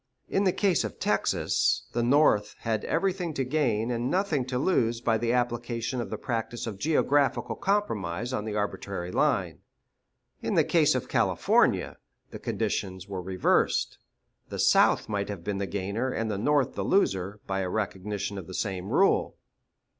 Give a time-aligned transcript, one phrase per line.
[0.27, 4.99] In the case of Texas, the North had everything to gain and nothing to lose
[4.99, 9.59] by the application of the practice of geographical compromise on an arbitrary line.
[10.41, 11.99] In the case of California,
[12.31, 13.99] the conditions were reversed;
[14.49, 18.39] the South might have been the gainer and the North the loser by a recognition
[18.39, 19.37] of the same rule.